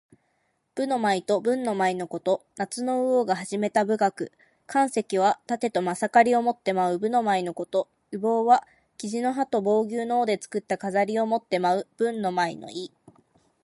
[0.73, 2.43] 武の舞と文の舞のこと。
[2.57, 4.31] 夏の禹王が始めた舞楽。
[4.65, 7.87] 「干戚」はたてとまさかりを持って舞う、武の舞のこと。
[8.11, 8.67] 「羽旄」は
[8.97, 12.91] 雉の羽と旄牛の尾で作った飾りを持って舞う、文の舞の意。